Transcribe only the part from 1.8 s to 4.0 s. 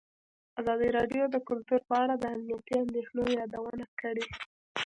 په اړه د امنیتي اندېښنو یادونه